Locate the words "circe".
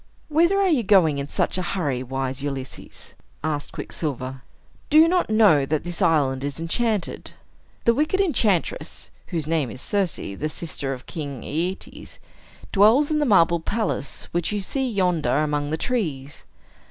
9.79-10.15